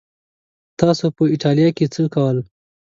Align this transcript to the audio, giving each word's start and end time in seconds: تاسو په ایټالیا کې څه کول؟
تاسو 0.79 1.05
په 1.15 1.23
ایټالیا 1.33 1.69
کې 1.77 1.85
څه 1.93 2.03
کول؟ 2.13 2.37